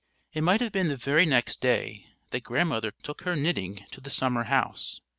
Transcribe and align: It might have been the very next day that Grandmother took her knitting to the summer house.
It 0.33 0.41
might 0.41 0.61
have 0.61 0.71
been 0.71 0.87
the 0.87 0.97
very 0.97 1.27
next 1.27 1.61
day 1.61 2.07
that 2.31 2.41
Grandmother 2.41 2.89
took 3.03 3.21
her 3.21 3.35
knitting 3.35 3.85
to 3.91 4.01
the 4.01 4.09
summer 4.09 4.45
house. 4.45 4.99